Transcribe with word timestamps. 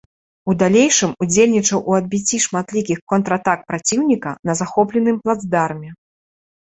У 0.51 0.53
далейшым 0.61 1.11
удзельнічаў 1.25 1.83
у 1.91 1.97
адбіцці 1.99 2.39
шматлікіх 2.45 3.03
контратак 3.13 3.59
праціўніка 3.71 4.35
на 4.51 4.59
захопленым 4.63 5.15
плацдарме. 5.27 5.89